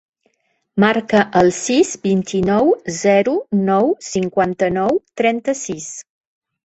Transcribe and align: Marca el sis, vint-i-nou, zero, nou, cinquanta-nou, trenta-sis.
Marca 0.83 1.19
el 1.41 1.51
sis, 1.57 1.91
vint-i-nou, 2.07 2.71
zero, 2.95 3.35
nou, 3.69 3.93
cinquanta-nou, 4.09 5.01
trenta-sis. 5.23 5.93